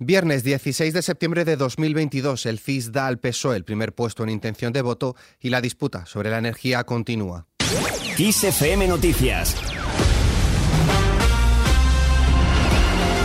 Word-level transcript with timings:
Viernes 0.00 0.44
16 0.44 0.94
de 0.94 1.02
septiembre 1.02 1.44
de 1.44 1.56
2022, 1.56 2.46
el 2.46 2.60
CIS 2.60 2.92
da 2.92 3.08
al 3.08 3.18
PSOE 3.18 3.56
el 3.56 3.64
primer 3.64 3.92
puesto 3.92 4.22
en 4.22 4.28
intención 4.28 4.72
de 4.72 4.80
voto 4.80 5.16
y 5.40 5.50
la 5.50 5.60
disputa 5.60 6.06
sobre 6.06 6.30
la 6.30 6.38
energía 6.38 6.84
continúa. 6.84 7.48
Noticias 8.86 9.56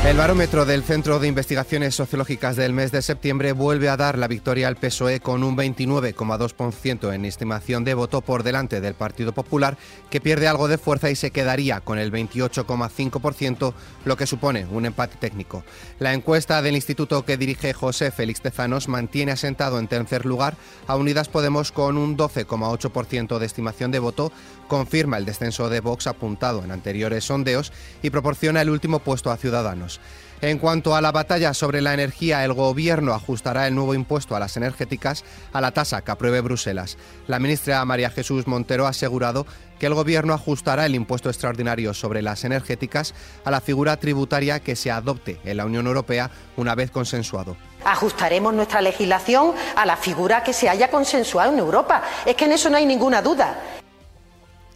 El 0.05 0.18
barómetro 0.18 0.66
del 0.66 0.84
Centro 0.84 1.18
de 1.18 1.29
Investigaciones 1.29 1.96
Sociológicas 1.96 2.58
del 2.58 2.74
mes 2.74 2.92
de 2.92 3.02
septiembre 3.02 3.53
vuelve 3.53 3.88
a 3.88 3.96
dar 3.96 4.17
la 4.17 4.28
victoria 4.28 4.67
al 4.67 4.76
PSOE 4.76 5.22
con 5.22 5.46
un 5.46 5.56
29,2% 5.56 7.13
en 7.13 7.24
estimación 7.24 7.85
de 7.85 7.94
voto 7.94 8.20
por 8.20 8.44
delante 8.44 8.81
del 8.81 8.96
Partido 8.96 9.31
Popular, 9.31 9.78
que 10.10 10.20
pierde 10.20 10.49
algo 10.49 10.67
de 10.67 10.78
fuerza 10.78 11.10
y 11.10 11.16
se 11.16 11.31
quedaría 11.31 11.79
con 11.79 11.99
el 11.99 12.12
28,5%, 12.12 13.74
lo 14.03 14.17
que 14.17 14.28
supone 14.28 14.66
un 14.66 14.85
empate 14.85 15.16
técnico. 15.16 15.63
La 15.99 16.13
encuesta 16.13 16.62
del 16.62 16.76
instituto 16.76 17.23
que 17.23 17.38
dirige 17.38 17.72
José 17.72 18.12
Félix 18.12 18.41
Tezanos 18.41 18.90
mantiene 18.90 19.31
asentado 19.31 19.79
en 19.79 19.88
tercer 19.88 20.26
lugar 20.26 20.57
a 20.85 20.98
Unidas 20.98 21.29
Podemos 21.29 21.71
con 21.71 21.98
un 21.98 22.17
12,8% 22.17 23.40
de 23.40 23.45
estimación 23.45 23.91
de 23.91 23.99
voto, 23.99 24.34
confirma 24.67 25.17
el 25.17 25.26
descenso 25.26 25.70
de 25.70 25.79
Vox 25.79 26.07
apuntado 26.07 26.62
en 26.62 26.71
anteriores 26.71 27.23
sondeos 27.23 27.71
y 28.01 28.09
proporciona 28.09 28.62
el 28.62 28.70
último 28.70 28.99
puesto 28.99 29.31
a 29.31 29.38
Ciudadanos. 29.38 29.92
En 30.43 30.59
cuanto 30.59 30.93
a 30.93 30.99
la 30.99 31.13
batalla 31.13 31.53
sobre 31.53 31.79
la 31.79 31.93
energía, 31.93 32.43
el 32.43 32.51
Gobierno 32.51 33.13
ajustará 33.13 33.65
el 33.65 33.75
nuevo 33.75 33.93
impuesto 33.93 34.35
a 34.35 34.39
las 34.39 34.57
energéticas 34.57 35.23
a 35.53 35.61
la 35.61 35.71
tasa 35.71 36.01
que 36.01 36.11
apruebe 36.11 36.41
Bruselas. 36.41 36.97
La 37.27 37.39
ministra 37.39 37.85
María 37.85 38.09
Jesús 38.09 38.45
Montero 38.45 38.85
ha 38.85 38.89
asegurado 38.89 39.48
que 39.79 39.85
el 39.85 39.93
Gobierno 39.93 40.34
ajustará 40.34 40.85
el 40.85 40.95
impuesto 40.95 41.29
extraordinario 41.29 41.93
sobre 41.93 42.21
las 42.21 42.43
energéticas 42.43 43.13
a 43.45 43.51
la 43.51 43.61
figura 43.61 43.95
tributaria 43.98 44.59
que 44.59 44.75
se 44.75 44.91
adopte 44.91 45.39
en 45.45 45.55
la 45.55 45.65
Unión 45.65 45.87
Europea 45.87 46.29
una 46.57 46.75
vez 46.75 46.91
consensuado. 46.91 47.55
Ajustaremos 47.85 48.53
nuestra 48.53 48.81
legislación 48.81 49.53
a 49.77 49.85
la 49.85 49.95
figura 49.95 50.43
que 50.43 50.51
se 50.51 50.68
haya 50.68 50.90
consensuado 50.90 51.53
en 51.53 51.59
Europa. 51.59 52.03
Es 52.25 52.35
que 52.35 52.46
en 52.46 52.51
eso 52.51 52.70
no 52.70 52.75
hay 52.75 52.85
ninguna 52.85 53.21
duda. 53.21 53.55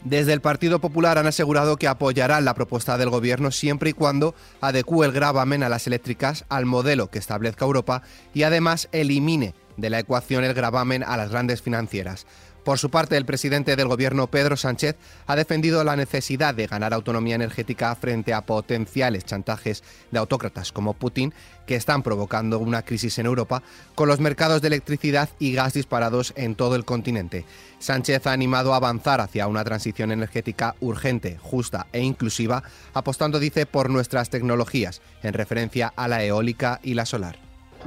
Desde 0.09 0.31
el 0.31 0.39
Partido 0.39 0.79
Popular 0.79 1.17
han 1.17 1.27
asegurado 1.27 1.75
que 1.75 1.89
apoyarán 1.89 2.45
la 2.45 2.53
propuesta 2.53 2.97
del 2.97 3.09
Gobierno 3.09 3.51
siempre 3.51 3.89
y 3.89 3.93
cuando 3.93 4.35
adecúe 4.61 5.03
el 5.03 5.11
gravamen 5.11 5.63
a 5.63 5.69
las 5.69 5.85
eléctricas 5.85 6.45
al 6.47 6.65
modelo 6.65 7.09
que 7.09 7.19
establezca 7.19 7.65
Europa 7.65 8.03
y 8.33 8.43
además 8.43 8.87
elimine 8.93 9.53
de 9.75 9.89
la 9.89 9.99
ecuación 9.99 10.45
el 10.45 10.53
gravamen 10.53 11.03
a 11.03 11.17
las 11.17 11.29
grandes 11.29 11.61
financieras. 11.61 12.25
Por 12.67 12.79
su 12.79 12.89
parte, 12.89 13.15
el 13.15 13.23
presidente 13.23 13.77
del 13.77 13.87
Gobierno, 13.87 14.27
Pedro 14.27 14.57
Sánchez, 14.57 14.97
ha 15.25 15.37
defendido 15.37 15.85
la 15.85 15.95
necesidad 15.95 16.53
de 16.53 16.67
ganar 16.67 16.93
autonomía 16.93 17.35
energética 17.35 17.95
frente 17.95 18.33
a 18.33 18.41
potenciales 18.41 19.23
chantajes 19.23 19.85
de 20.11 20.19
autócratas 20.19 20.73
como 20.73 20.93
Putin, 20.93 21.33
que 21.65 21.75
están 21.77 22.03
provocando 22.03 22.59
una 22.59 22.81
crisis 22.81 23.19
en 23.19 23.25
Europa, 23.25 23.63
con 23.95 24.09
los 24.09 24.19
mercados 24.19 24.61
de 24.61 24.67
electricidad 24.67 25.29
y 25.39 25.53
gas 25.53 25.75
disparados 25.75 26.33
en 26.35 26.55
todo 26.55 26.75
el 26.75 26.83
continente. 26.83 27.45
Sánchez 27.79 28.27
ha 28.27 28.33
animado 28.33 28.73
a 28.73 28.75
avanzar 28.75 29.21
hacia 29.21 29.47
una 29.47 29.63
transición 29.63 30.11
energética 30.11 30.75
urgente, 30.81 31.37
justa 31.41 31.87
e 31.93 32.01
inclusiva, 32.01 32.63
apostando, 32.93 33.39
dice, 33.39 33.65
por 33.65 33.89
nuestras 33.89 34.29
tecnologías, 34.29 35.01
en 35.23 35.33
referencia 35.33 35.93
a 35.95 36.09
la 36.09 36.21
eólica 36.21 36.81
y 36.83 36.95
la 36.95 37.05
solar. 37.05 37.39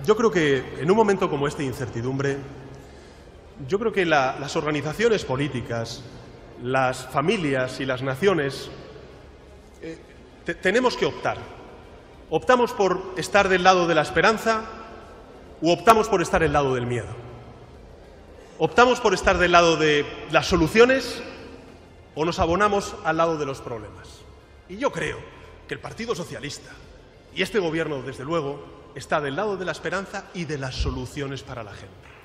Yo 0.06 0.16
creo 0.16 0.30
que 0.30 0.64
en 0.80 0.90
un 0.90 0.96
momento 0.96 1.28
como 1.28 1.46
este 1.46 1.64
de 1.64 1.68
incertidumbre, 1.68 2.38
yo 3.68 3.78
creo 3.78 3.92
que 3.92 4.06
las 4.06 4.56
organizaciones 4.56 5.24
políticas, 5.24 6.02
las 6.62 7.06
familias 7.06 7.80
y 7.80 7.86
las 7.86 8.02
naciones 8.02 8.70
eh, 9.82 9.98
tenemos 10.62 10.96
que 10.96 11.06
optar. 11.06 11.38
¿Optamos 12.30 12.72
por 12.72 13.14
estar 13.16 13.48
del 13.48 13.64
lado 13.64 13.86
de 13.86 13.94
la 13.94 14.02
esperanza 14.02 14.62
o 15.60 15.72
optamos 15.72 16.08
por 16.08 16.22
estar 16.22 16.40
del 16.40 16.52
lado 16.52 16.74
del 16.74 16.86
miedo? 16.86 17.08
¿Optamos 18.58 19.00
por 19.00 19.14
estar 19.14 19.38
del 19.38 19.52
lado 19.52 19.76
de 19.76 20.06
las 20.30 20.46
soluciones 20.46 21.22
o 22.14 22.24
nos 22.24 22.38
abonamos 22.38 22.94
al 23.04 23.16
lado 23.16 23.36
de 23.36 23.46
los 23.46 23.60
problemas? 23.60 24.20
Y 24.68 24.76
yo 24.76 24.92
creo 24.92 25.18
que 25.66 25.74
el 25.74 25.80
Partido 25.80 26.14
Socialista 26.14 26.70
y 27.34 27.42
este 27.42 27.58
Gobierno, 27.58 28.02
desde 28.02 28.24
luego, 28.24 28.92
está 28.94 29.20
del 29.20 29.36
lado 29.36 29.56
de 29.56 29.64
la 29.64 29.72
esperanza 29.72 30.26
y 30.34 30.44
de 30.44 30.58
las 30.58 30.74
soluciones 30.74 31.42
para 31.42 31.64
la 31.64 31.72
gente. 31.72 32.19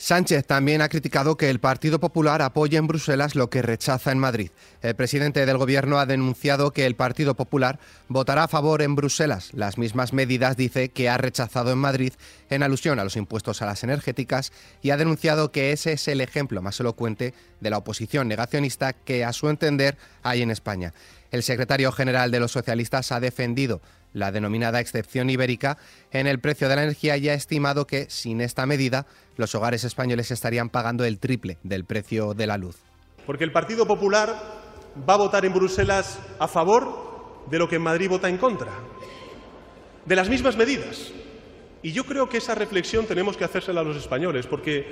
Sánchez 0.00 0.46
también 0.46 0.80
ha 0.80 0.88
criticado 0.88 1.36
que 1.36 1.50
el 1.50 1.60
Partido 1.60 2.00
Popular 2.00 2.40
apoye 2.40 2.78
en 2.78 2.86
Bruselas 2.86 3.34
lo 3.34 3.50
que 3.50 3.60
rechaza 3.60 4.10
en 4.10 4.18
Madrid. 4.18 4.50
El 4.80 4.96
presidente 4.96 5.44
del 5.44 5.58
Gobierno 5.58 5.98
ha 5.98 6.06
denunciado 6.06 6.70
que 6.70 6.86
el 6.86 6.96
Partido 6.96 7.34
Popular 7.34 7.78
votará 8.08 8.44
a 8.44 8.48
favor 8.48 8.80
en 8.80 8.96
Bruselas 8.96 9.50
las 9.52 9.76
mismas 9.76 10.14
medidas, 10.14 10.56
dice, 10.56 10.88
que 10.88 11.10
ha 11.10 11.18
rechazado 11.18 11.70
en 11.70 11.78
Madrid 11.78 12.14
en 12.48 12.62
alusión 12.62 12.98
a 12.98 13.04
los 13.04 13.16
impuestos 13.16 13.60
a 13.60 13.66
las 13.66 13.84
energéticas 13.84 14.52
y 14.80 14.88
ha 14.88 14.96
denunciado 14.96 15.52
que 15.52 15.70
ese 15.70 15.92
es 15.92 16.08
el 16.08 16.22
ejemplo 16.22 16.62
más 16.62 16.80
elocuente 16.80 17.34
de 17.60 17.68
la 17.68 17.76
oposición 17.76 18.26
negacionista 18.26 18.94
que, 18.94 19.26
a 19.26 19.34
su 19.34 19.50
entender, 19.50 19.98
hay 20.22 20.40
en 20.40 20.50
España. 20.50 20.94
El 21.30 21.42
secretario 21.42 21.92
general 21.92 22.30
de 22.30 22.40
los 22.40 22.52
socialistas 22.52 23.12
ha 23.12 23.20
defendido 23.20 23.80
la 24.12 24.32
denominada 24.32 24.80
excepción 24.80 25.30
ibérica 25.30 25.78
en 26.10 26.26
el 26.26 26.40
precio 26.40 26.68
de 26.68 26.76
la 26.76 26.82
energía 26.82 27.16
y 27.16 27.28
ha 27.28 27.34
estimado 27.34 27.86
que, 27.86 28.06
sin 28.10 28.40
esta 28.40 28.66
medida, 28.66 29.06
los 29.36 29.54
hogares 29.54 29.84
españoles 29.84 30.32
estarían 30.32 30.70
pagando 30.70 31.04
el 31.04 31.20
triple 31.20 31.58
del 31.62 31.84
precio 31.84 32.34
de 32.34 32.46
la 32.48 32.58
luz. 32.58 32.76
Porque 33.26 33.44
el 33.44 33.52
Partido 33.52 33.86
Popular 33.86 34.34
va 35.08 35.14
a 35.14 35.18
votar 35.18 35.44
en 35.44 35.54
Bruselas 35.54 36.18
a 36.40 36.48
favor 36.48 37.46
de 37.48 37.58
lo 37.58 37.68
que 37.68 37.76
en 37.76 37.82
Madrid 37.82 38.08
vota 38.08 38.28
en 38.28 38.36
contra, 38.36 38.72
de 40.04 40.16
las 40.16 40.28
mismas 40.28 40.56
medidas. 40.56 41.12
Y 41.82 41.92
yo 41.92 42.04
creo 42.04 42.28
que 42.28 42.38
esa 42.38 42.56
reflexión 42.56 43.06
tenemos 43.06 43.36
que 43.36 43.44
hacérsela 43.44 43.80
a 43.80 43.84
los 43.84 43.96
españoles, 43.96 44.46
porque 44.46 44.84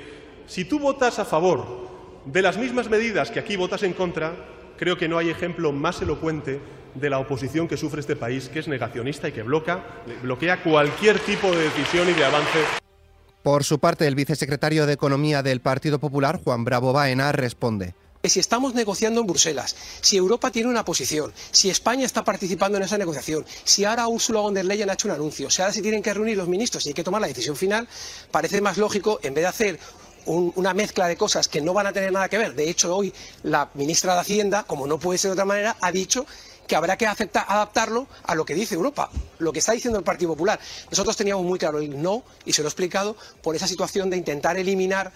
si 0.47 0.63
tú 0.65 0.79
votas 0.79 1.19
a 1.19 1.25
favor 1.25 1.89
de 2.25 2.41
las 2.41 2.57
mismas 2.57 2.89
medidas 2.89 3.29
que 3.29 3.39
aquí 3.39 3.57
votas 3.57 3.83
en 3.83 3.93
contra, 3.93 4.33
creo 4.79 4.97
que 4.97 5.09
no 5.09 5.17
hay 5.17 5.29
ejemplo 5.29 5.73
más 5.73 6.01
elocuente 6.01 6.61
de 6.95 7.09
la 7.09 7.19
oposición 7.19 7.67
que 7.67 7.75
sufre 7.75 7.99
este 7.99 8.15
país, 8.15 8.47
que 8.47 8.59
es 8.59 8.67
negacionista 8.69 9.27
y 9.27 9.33
que 9.33 9.43
bloquea, 9.43 9.83
bloquea 10.23 10.63
cualquier 10.63 11.19
tipo 11.19 11.51
de 11.51 11.63
decisión 11.63 12.09
y 12.09 12.13
de 12.13 12.23
avance. 12.23 12.59
Por 13.43 13.65
su 13.65 13.79
parte, 13.79 14.07
el 14.07 14.15
vicesecretario 14.15 14.85
de 14.85 14.93
Economía 14.93 15.43
del 15.43 15.59
Partido 15.59 15.99
Popular, 15.99 16.39
Juan 16.41 16.63
Bravo 16.63 16.93
Baena, 16.93 17.31
responde. 17.33 17.93
Si 18.23 18.39
estamos 18.39 18.73
negociando 18.73 19.21
en 19.21 19.27
Bruselas, 19.27 19.75
si 20.01 20.17
Europa 20.17 20.51
tiene 20.51 20.69
una 20.69 20.83
posición, 20.83 21.33
si 21.51 21.69
España 21.69 22.05
está 22.05 22.23
participando 22.23 22.77
en 22.77 22.83
esa 22.83 22.97
negociación, 22.97 23.45
si 23.63 23.85
ahora 23.85 24.07
Ursula 24.07 24.41
von 24.41 24.53
der 24.53 24.65
Leyen 24.65 24.89
ha 24.89 24.93
hecho 24.93 25.07
un 25.07 25.13
anuncio, 25.13 25.49
si 25.49 25.61
ahora 25.61 25.73
se 25.73 25.81
tienen 25.81 26.01
que 26.01 26.13
reunir 26.13 26.37
los 26.37 26.47
ministros 26.47 26.85
y 26.85 26.89
hay 26.89 26.93
que 26.93 27.03
tomar 27.03 27.21
la 27.21 27.27
decisión 27.27 27.55
final, 27.55 27.87
parece 28.31 28.59
más 28.59 28.77
lógico, 28.77 29.19
en 29.23 29.33
vez 29.33 29.43
de 29.43 29.47
hacer 29.47 29.79
una 30.25 30.73
mezcla 30.73 31.07
de 31.07 31.15
cosas 31.17 31.47
que 31.47 31.61
no 31.61 31.73
van 31.73 31.87
a 31.87 31.93
tener 31.93 32.11
nada 32.11 32.29
que 32.29 32.37
ver. 32.37 32.55
De 32.55 32.69
hecho, 32.69 32.95
hoy 32.95 33.13
la 33.43 33.69
ministra 33.73 34.13
de 34.13 34.21
Hacienda, 34.21 34.63
como 34.63 34.87
no 34.87 34.99
puede 34.99 35.17
ser 35.17 35.29
de 35.29 35.33
otra 35.33 35.45
manera, 35.45 35.75
ha 35.81 35.91
dicho 35.91 36.25
que 36.69 36.75
habrá 36.75 36.95
que 36.97 37.07
adaptarlo 37.07 38.07
a 38.23 38.35
lo 38.35 38.45
que 38.45 38.53
dice 38.53 38.75
Europa, 38.75 39.09
lo 39.39 39.51
que 39.51 39.57
está 39.57 39.71
diciendo 39.71 39.97
el 39.97 40.05
Partido 40.05 40.31
Popular. 40.31 40.59
Nosotros 40.91 41.17
teníamos 41.17 41.43
muy 41.43 41.57
claro 41.57 41.79
el 41.79 41.99
no, 41.99 42.23
y 42.45 42.53
se 42.53 42.61
lo 42.61 42.67
he 42.67 42.69
explicado, 42.69 43.17
por 43.41 43.55
esa 43.55 43.67
situación 43.67 44.11
de 44.11 44.17
intentar 44.17 44.55
eliminar 44.55 45.11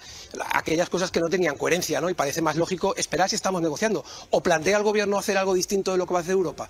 aquellas 0.52 0.90
cosas 0.90 1.12
que 1.12 1.20
no 1.20 1.30
tenían 1.30 1.56
coherencia, 1.56 2.02
¿no? 2.02 2.10
Y 2.10 2.16
parece 2.16 2.42
más 2.42 2.56
lógico 2.56 2.96
esperar 2.96 3.30
si 3.30 3.36
estamos 3.36 3.62
negociando. 3.62 4.04
¿O 4.32 4.42
plantea 4.42 4.78
el 4.78 4.84
Gobierno 4.84 5.20
hacer 5.20 5.38
algo 5.38 5.54
distinto 5.54 5.92
de 5.92 6.00
lo 6.00 6.08
que 6.08 6.14
va 6.14 6.22
a 6.22 6.24
hacer 6.24 6.34
Europa? 6.34 6.70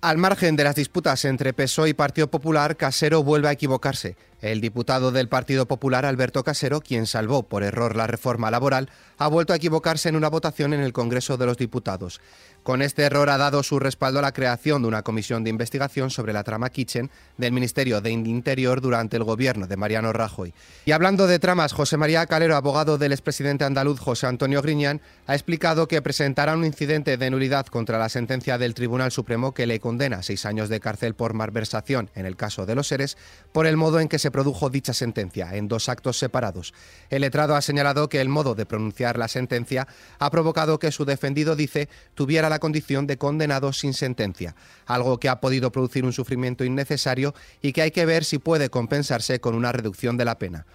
Al 0.00 0.18
margen 0.18 0.56
de 0.56 0.64
las 0.64 0.74
disputas 0.74 1.24
entre 1.24 1.52
PSOE 1.52 1.90
y 1.90 1.94
Partido 1.94 2.30
Popular, 2.30 2.76
Casero 2.76 3.22
vuelve 3.22 3.48
a 3.48 3.52
equivocarse. 3.52 4.16
El 4.44 4.60
diputado 4.60 5.10
del 5.10 5.30
Partido 5.30 5.64
Popular, 5.64 6.04
Alberto 6.04 6.44
Casero, 6.44 6.82
quien 6.82 7.06
salvó 7.06 7.44
por 7.44 7.62
error 7.62 7.96
la 7.96 8.06
reforma 8.06 8.50
laboral, 8.50 8.90
ha 9.16 9.26
vuelto 9.26 9.54
a 9.54 9.56
equivocarse 9.56 10.10
en 10.10 10.16
una 10.16 10.28
votación 10.28 10.74
en 10.74 10.80
el 10.80 10.92
Congreso 10.92 11.38
de 11.38 11.46
los 11.46 11.56
Diputados. 11.56 12.20
Con 12.62 12.82
este 12.82 13.02
error 13.02 13.28
ha 13.28 13.38
dado 13.38 13.62
su 13.62 13.78
respaldo 13.78 14.18
a 14.18 14.22
la 14.22 14.32
creación 14.32 14.82
de 14.82 14.88
una 14.88 15.02
comisión 15.02 15.44
de 15.44 15.50
investigación 15.50 16.10
sobre 16.10 16.32
la 16.32 16.44
trama 16.44 16.70
Kitchen 16.70 17.10
del 17.38 17.52
Ministerio 17.52 18.00
de 18.02 18.10
Interior 18.10 18.80
durante 18.80 19.16
el 19.16 19.24
gobierno 19.24 19.66
de 19.66 19.76
Mariano 19.76 20.12
Rajoy. 20.12 20.52
Y 20.86 20.92
hablando 20.92 21.26
de 21.26 21.38
tramas, 21.38 21.72
José 21.72 21.96
María 21.96 22.26
Calero, 22.26 22.56
abogado 22.56 22.98
del 22.98 23.12
expresidente 23.12 23.64
andaluz 23.64 24.00
José 24.00 24.26
Antonio 24.26 24.60
Griñán, 24.60 25.00
ha 25.26 25.34
explicado 25.34 25.88
que 25.88 26.00
presentará 26.00 26.54
un 26.54 26.64
incidente 26.64 27.16
de 27.16 27.30
nulidad 27.30 27.66
contra 27.66 27.98
la 27.98 28.08
sentencia 28.08 28.56
del 28.56 28.74
Tribunal 28.74 29.10
Supremo 29.10 29.52
que 29.52 29.66
le 29.66 29.80
condena 29.80 30.22
seis 30.22 30.46
años 30.46 30.68
de 30.68 30.80
cárcel 30.80 31.14
por 31.14 31.32
malversación 31.32 32.10
en 32.14 32.24
el 32.24 32.36
caso 32.36 32.64
de 32.66 32.74
los 32.74 32.88
seres 32.88 33.16
por 33.52 33.66
el 33.66 33.76
modo 33.76 34.00
en 34.00 34.08
que 34.08 34.18
se 34.18 34.30
produjo 34.34 34.68
dicha 34.68 34.92
sentencia, 34.92 35.54
en 35.54 35.68
dos 35.68 35.88
actos 35.88 36.18
separados. 36.18 36.74
El 37.08 37.20
letrado 37.20 37.54
ha 37.54 37.62
señalado 37.62 38.08
que 38.08 38.20
el 38.20 38.28
modo 38.28 38.56
de 38.56 38.66
pronunciar 38.66 39.16
la 39.16 39.28
sentencia 39.28 39.86
ha 40.18 40.28
provocado 40.28 40.80
que 40.80 40.90
su 40.90 41.04
defendido, 41.04 41.54
dice, 41.54 41.88
tuviera 42.16 42.48
la 42.48 42.58
condición 42.58 43.06
de 43.06 43.16
condenado 43.16 43.72
sin 43.72 43.94
sentencia, 43.94 44.56
algo 44.86 45.20
que 45.20 45.28
ha 45.28 45.38
podido 45.40 45.70
producir 45.70 46.04
un 46.04 46.12
sufrimiento 46.12 46.64
innecesario 46.64 47.32
y 47.62 47.72
que 47.72 47.82
hay 47.82 47.92
que 47.92 48.06
ver 48.06 48.24
si 48.24 48.38
puede 48.38 48.70
compensarse 48.70 49.38
con 49.38 49.54
una 49.54 49.70
reducción 49.70 50.16
de 50.16 50.24
la 50.24 50.36
pena. 50.36 50.66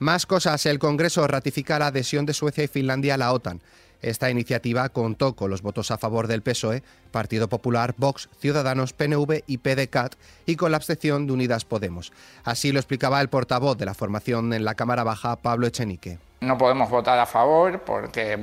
Más 0.00 0.26
cosas, 0.26 0.66
el 0.66 0.80
Congreso 0.80 1.24
ratifica 1.28 1.78
la 1.78 1.86
adhesión 1.86 2.26
de 2.26 2.34
Suecia 2.34 2.64
y 2.64 2.66
Finlandia 2.66 3.14
a 3.14 3.18
la 3.18 3.32
OTAN. 3.32 3.62
Esta 4.02 4.30
iniciativa 4.30 4.88
contó 4.88 5.34
con 5.34 5.50
los 5.50 5.62
votos 5.62 5.90
a 5.90 5.98
favor 5.98 6.26
del 6.26 6.42
PSOE, 6.42 6.82
Partido 7.10 7.48
Popular, 7.48 7.94
Vox, 7.96 8.28
Ciudadanos, 8.38 8.92
PNV 8.92 9.44
y 9.46 9.58
PDCAT 9.58 10.14
y 10.46 10.56
con 10.56 10.70
la 10.70 10.76
abstención 10.76 11.26
de 11.26 11.32
Unidas 11.32 11.64
Podemos. 11.64 12.12
Así 12.44 12.72
lo 12.72 12.78
explicaba 12.78 13.20
el 13.20 13.28
portavoz 13.28 13.78
de 13.78 13.86
la 13.86 13.94
formación 13.94 14.52
en 14.52 14.64
la 14.64 14.74
Cámara 14.74 15.04
Baja, 15.04 15.36
Pablo 15.36 15.66
Echenique. 15.66 16.18
No 16.40 16.58
podemos 16.58 16.90
votar 16.90 17.18
a 17.18 17.26
favor 17.26 17.80
porque 17.80 18.38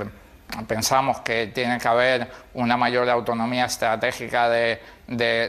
pensamos 0.68 1.22
que 1.22 1.48
tiene 1.48 1.78
que 1.78 1.88
haber 1.88 2.30
una 2.54 2.78
mayor 2.78 3.10
autonomía 3.10 3.66
estratégica 3.66 4.50
de, 4.50 4.80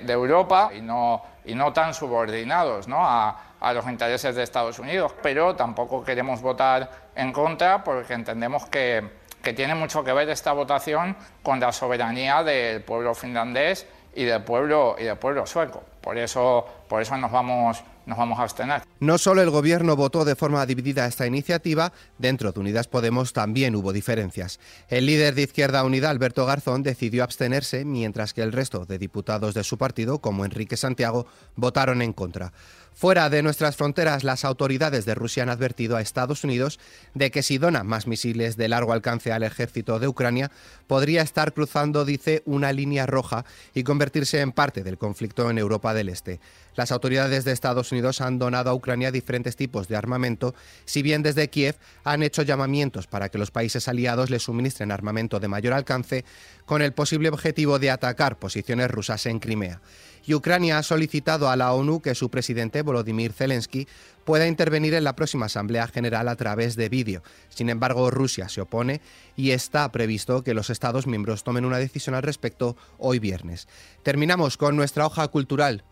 Europa 0.08 0.70
y 0.74 0.80
no, 0.80 1.72
tan 1.72 1.94
subordinados 1.94 2.86
a, 2.90 3.72
los 3.74 3.86
intereses 3.86 4.34
de 4.34 4.42
Estados 4.42 4.78
Unidos, 4.78 5.14
pero 5.22 5.54
tampoco 5.54 6.04
queremos 6.04 6.40
votar 6.40 6.90
en 7.14 7.32
contra 7.32 7.84
porque 7.84 8.14
entendemos 8.14 8.66
que, 8.66 9.21
que 9.42 9.52
tiene 9.52 9.74
mucho 9.74 10.04
que 10.04 10.12
ver 10.12 10.28
esta 10.28 10.52
votación 10.52 11.16
con 11.42 11.60
la 11.60 11.72
soberanía 11.72 12.42
del 12.42 12.82
pueblo 12.82 13.14
finlandés 13.14 13.86
y 14.14 14.24
del 14.24 14.42
pueblo, 14.42 14.96
y 14.98 15.04
del 15.04 15.16
pueblo 15.16 15.46
sueco. 15.46 15.82
Por 16.00 16.18
eso, 16.18 16.66
por 16.88 17.02
eso 17.02 17.16
nos 17.16 17.30
vamos 17.30 17.82
nos 18.06 18.18
vamos 18.18 18.38
a 18.38 18.42
abstener. 18.42 18.82
No 19.00 19.18
solo 19.18 19.42
el 19.42 19.50
Gobierno 19.50 19.96
votó 19.96 20.24
de 20.24 20.36
forma 20.36 20.64
dividida 20.66 21.06
esta 21.06 21.26
iniciativa, 21.26 21.92
dentro 22.18 22.52
de 22.52 22.60
Unidas 22.60 22.88
Podemos 22.88 23.32
también 23.32 23.74
hubo 23.76 23.92
diferencias. 23.92 24.60
El 24.88 25.06
líder 25.06 25.34
de 25.34 25.42
Izquierda 25.42 25.84
Unida, 25.84 26.10
Alberto 26.10 26.46
Garzón, 26.46 26.82
decidió 26.82 27.24
abstenerse, 27.24 27.84
mientras 27.84 28.34
que 28.34 28.42
el 28.42 28.52
resto 28.52 28.84
de 28.84 28.98
diputados 28.98 29.54
de 29.54 29.64
su 29.64 29.78
partido, 29.78 30.18
como 30.20 30.44
Enrique 30.44 30.76
Santiago, 30.76 31.26
votaron 31.56 32.02
en 32.02 32.12
contra. 32.12 32.52
Fuera 32.94 33.30
de 33.30 33.42
nuestras 33.42 33.76
fronteras, 33.76 34.22
las 34.22 34.44
autoridades 34.44 35.06
de 35.06 35.14
Rusia 35.14 35.42
han 35.42 35.48
advertido 35.48 35.96
a 35.96 36.02
Estados 36.02 36.44
Unidos 36.44 36.78
de 37.14 37.30
que 37.30 37.42
si 37.42 37.58
dona 37.58 37.84
más 37.84 38.06
misiles 38.06 38.56
de 38.56 38.68
largo 38.68 38.92
alcance 38.92 39.32
al 39.32 39.42
ejército 39.42 39.98
de 39.98 40.08
Ucrania, 40.08 40.50
podría 40.86 41.22
estar 41.22 41.52
cruzando, 41.52 42.04
dice, 42.04 42.42
una 42.44 42.72
línea 42.72 43.06
roja 43.06 43.44
y 43.74 43.82
convertirse 43.82 44.40
en 44.40 44.52
parte 44.52 44.84
del 44.84 44.98
conflicto 44.98 45.50
en 45.50 45.58
Europa 45.58 45.94
del 45.94 46.10
Este. 46.10 46.38
Las 46.76 46.92
autoridades 46.92 47.44
de 47.44 47.52
Estados 47.52 47.92
Unidos 47.92 48.20
han 48.20 48.38
donado 48.38 48.70
a 48.70 48.74
Ucrania 48.74 49.10
diferentes 49.10 49.56
tipos 49.56 49.88
de 49.88 49.96
armamento, 49.96 50.54
si 50.84 51.02
bien 51.02 51.22
desde 51.22 51.48
Kiev 51.48 51.76
han 52.04 52.22
hecho 52.22 52.42
llamamientos 52.42 53.06
para 53.06 53.30
que 53.30 53.38
los 53.38 53.50
países 53.50 53.88
aliados 53.88 54.30
le 54.30 54.38
suministren 54.38 54.92
armamento 54.92 55.40
de 55.40 55.48
mayor 55.48 55.72
alcance, 55.72 56.24
con 56.66 56.82
el 56.82 56.92
posible 56.92 57.30
objetivo 57.30 57.78
de 57.78 57.90
atacar 57.90 58.38
posiciones 58.38 58.90
rusas 58.90 59.26
en 59.26 59.40
Crimea 59.40 59.80
y 60.24 60.34
Ucrania 60.34 60.78
ha 60.78 60.82
solicitado 60.82 61.50
a 61.50 61.56
la 61.56 61.72
ONU 61.72 62.00
que 62.00 62.14
su 62.14 62.30
presidente 62.30 62.81
Volodymyr 62.82 63.32
Zelensky 63.32 63.86
pueda 64.24 64.46
intervenir 64.46 64.94
en 64.94 65.04
la 65.04 65.16
próxima 65.16 65.46
Asamblea 65.46 65.86
General 65.88 66.28
a 66.28 66.36
través 66.36 66.76
de 66.76 66.88
vídeo. 66.88 67.22
Sin 67.48 67.70
embargo, 67.70 68.10
Rusia 68.10 68.48
se 68.48 68.60
opone 68.60 69.00
y 69.36 69.50
está 69.50 69.90
previsto 69.90 70.42
que 70.42 70.54
los 70.54 70.70
Estados 70.70 71.06
miembros 71.06 71.44
tomen 71.44 71.64
una 71.64 71.78
decisión 71.78 72.14
al 72.14 72.22
respecto 72.22 72.76
hoy 72.98 73.18
viernes. 73.18 73.68
Terminamos 74.02 74.56
con 74.56 74.76
nuestra 74.76 75.06
hoja 75.06 75.26
cultural. 75.28 75.84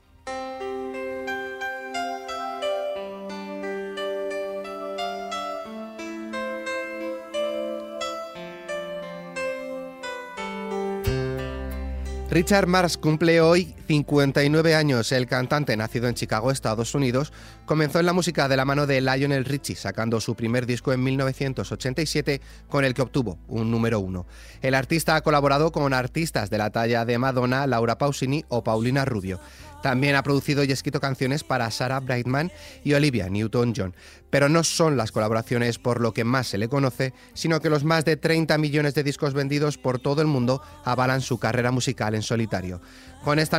Richard 12.31 12.69
Marx 12.69 12.97
cumple 12.97 13.41
hoy 13.41 13.75
59 13.91 14.77
años. 14.77 15.11
El 15.11 15.27
cantante, 15.27 15.77
nacido 15.77 16.07
en 16.07 16.15
Chicago, 16.15 16.53
Estados 16.53 16.95
Unidos, 16.95 17.33
comenzó 17.65 17.99
en 17.99 18.07
la 18.07 18.13
música 18.13 18.47
de 18.47 18.57
la 18.57 18.65
mano 18.65 18.87
de 18.87 19.01
Lionel 19.01 19.45
Richie, 19.45 19.75
sacando 19.75 20.21
su 20.21 20.37
primer 20.37 20.65
disco 20.65 20.93
en 20.93 21.03
1987, 21.03 22.41
con 22.69 22.85
el 22.85 22.95
que 22.95 23.03
obtuvo 23.03 23.41
un 23.49 23.69
número 23.73 23.99
uno. 23.99 24.27
El 24.63 24.77
artista 24.77 25.17
ha 25.17 25.23
colaborado 25.23 25.73
con 25.73 25.93
artistas 25.93 26.51
de 26.51 26.59
la 26.59 26.71
talla 26.71 27.05
de 27.05 27.19
Madonna, 27.19 27.67
Laura 27.67 27.99
Pausini 27.99 28.45
o 28.49 28.63
Paulina 28.63 29.05
Rubio. 29.05 29.41
También 29.83 30.15
ha 30.15 30.23
producido 30.23 30.63
y 30.63 30.73
escrito 30.73 31.01
canciones 31.01 31.43
para 31.43 31.71
Sarah 31.71 32.01
Brightman 32.01 32.53
y 32.85 32.93
Olivia 32.93 33.29
Newton-John. 33.29 33.95
Pero 34.29 34.49
no 34.49 34.63
son 34.63 34.97
las 34.97 35.11
colaboraciones 35.11 35.79
por 35.79 36.01
lo 36.01 36.13
que 36.13 36.25
más 36.25 36.49
se 36.49 36.59
le 36.59 36.69
conoce, 36.69 37.15
sino 37.35 37.61
que 37.61 37.71
los 37.71 37.83
más 37.83 38.05
de 38.05 38.17
30 38.17 38.59
millones 38.59 38.95
de 38.95 39.03
discos 39.03 39.35
vendidos 39.35 39.79
por 39.79 39.99
todo 39.99 40.21
el 40.21 40.29
mundo 40.29 40.63
avalan 40.85 41.23
su 41.23 41.39
carrera 41.39 41.71
musical 41.71 42.15
en 42.15 42.23
solitario. 42.23 42.81
Con 43.25 43.39
esta 43.39 43.59